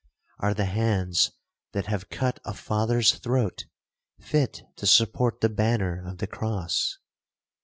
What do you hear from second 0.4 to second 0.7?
the